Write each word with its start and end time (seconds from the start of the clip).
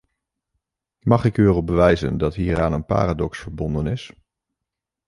Mag 0.99 1.23
ik 1.25 1.37
u 1.37 1.45
erop 1.47 1.69
wijzen 1.69 2.17
dat 2.17 2.35
hieraan 2.35 2.73
een 2.73 2.85
paradox 2.85 3.39
verbonden 3.39 3.87
is. 3.87 4.11